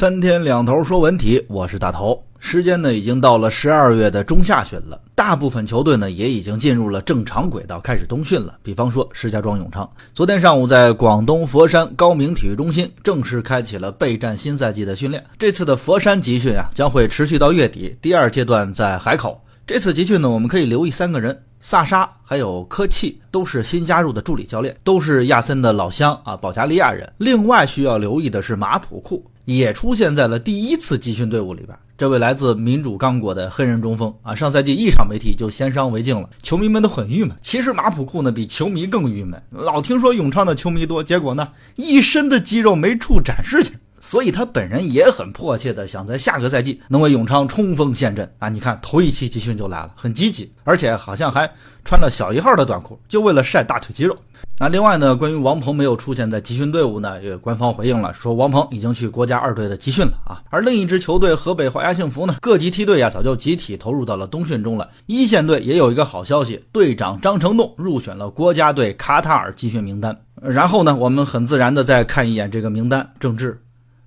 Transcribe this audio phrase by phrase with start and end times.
[0.00, 2.24] 三天两头说文体，我是大头。
[2.38, 8.56] 时间呢已经到了十二月的中下旬了，大部分球队呢也已经进入了正常轨道，开始冬训了。
[8.62, 15.22] 比方说石家庄永昌，昨天上午在广东佛山高明体育中心正式开启了备战新赛季的训练。
[15.38, 19.38] 这次的佛山集训啊将会持续到月底，第二阶段在海口。
[19.66, 21.38] 这次集训呢，我们可以留意三个人。
[21.62, 27.06] 萨沙还有科契都是新加入的助理教练，都是亚森的老乡啊，保加利亚人。
[27.18, 29.22] 另外需要留意的是马普库
[29.58, 31.76] 也出现在了第一次集训队伍里边。
[31.96, 37.36] 这位来自民主刚果的黑人中锋啊，上赛季一场没踢就先伤为敬了，球迷们都很郁闷。
[37.42, 43.74] 其实马普库呢比球迷更郁闷，老听说永昌的球迷多，结果呢一身的肌肉没处展示去。
[44.00, 48.48] 所以他本人也很迫切的想在下个赛季能为永昌冲锋陷阵啊！
[48.48, 51.48] 你看头一期集训就来了，很积极，而且好像还
[51.84, 54.16] 穿了小一号的短裤，就为了晒大腿肌肉。
[54.58, 60.40] 那另外呢，关于王鹏没有出现在集训队伍呢，也官方回应了，说王鹏已经去国家二队的集训了啊。
[60.50, 64.88] 而另一支球队河北华夏幸福呢，各级梯队呀早就集体投入到了冬训中了。
[65.06, 70.18] 一线队也有一个好消息，队长张成栋入选了国家队卡塔尔集训名单。
[70.42, 73.60] 然后呢，我们很自然的再看一眼这个名单，郑智。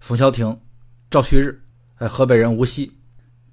[0.03, 0.59] 冯潇霆、
[1.09, 1.57] 赵旭日，
[1.95, 2.91] 哎，河北人吴曦，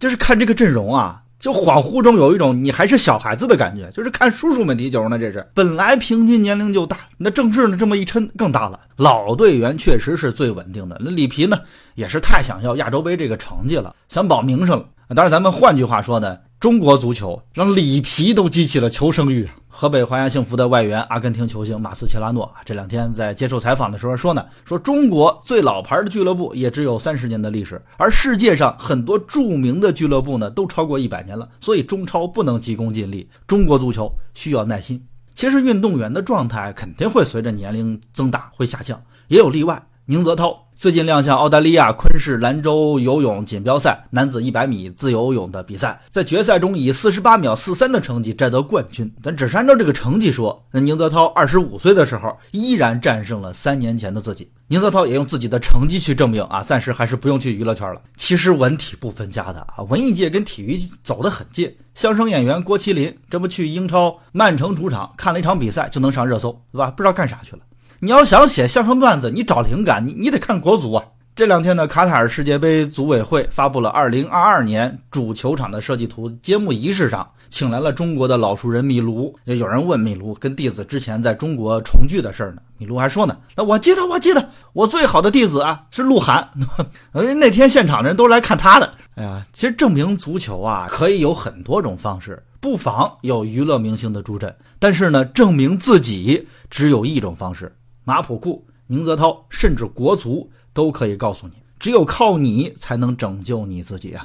[0.01, 5.17] 就是看这个阵容啊，就恍惚中有一种你还是小孩子的感觉，就是看叔叔们踢球呢。
[5.17, 8.81] 这是本来平均年龄就大，那郑智呢这么一抻更大了。
[8.97, 11.01] 老队员确实是最稳定的。
[11.01, 11.57] 那里皮呢，
[11.95, 15.15] 也是太想要亚洲杯这个成绩了，想保名声了。
[15.15, 16.37] 当然，咱们换句话说呢。
[16.59, 19.49] 中国足球让里皮都激起了求生欲。
[19.73, 35.01] 河北华夏幸福的外援阿根廷球星马斯切拉诺啊这两天在接受采访的时候说呢，说中国最老牌的俱乐部也只有三十年的历史，而世界上很多著名的俱乐部呢都超过一百年了，所以中超不能急功近利，中国足球需要耐心。
[35.35, 39.81] 其实运动员的状态肯定会随着年龄增大会下降，也有例外。
[40.07, 49.13] 宁泽涛最近亮相澳大利亚昆士兰州游泳锦标赛男子100米自由泳的比赛，在决赛中以48秒43的成绩摘得冠军。
[49.23, 54.51] 咱只是按照这个成绩说，那宁泽涛25岁的时候依然战胜了三年前的自己。
[54.67, 58.01] 宁泽涛也用自己的成绩去证明啊，暂时还是不用去娱乐圈了。
[58.17, 61.73] 其实文体不分家的啊，文艺界跟体育走得很近。
[61.95, 66.91] 相声演员郭麒麟这不去英超曼城主场看了一场比赛就能上热搜，对吧？
[66.91, 67.59] 不知道干啥去了。
[68.03, 71.05] 你要想写相声段子，你找灵感，你你得看国足啊。
[71.37, 79.39] 这两天呢，卡塔尔世界杯组委会发布了2022年主球场的设计图，揭幕仪式上请来了中国的老熟人米卢。
[79.45, 86.49] 有人问米卢跟弟子之前在中国重聚的事儿呢，米卢还说呢，那我记得，我记得，我最好的弟子啊是鹿晗，
[87.13, 88.91] 那天现场的人都来看他的。
[89.15, 92.43] 哎呀，其实证明足球啊可以有很多种方式。
[92.61, 97.71] 不妨有娱乐明星的助阵，但是呢，证明自己只有一种方式。
[98.11, 104.19] 马普库、宁泽涛，甚至国足都可以告诉你，只有靠你才能拯救你自己啊！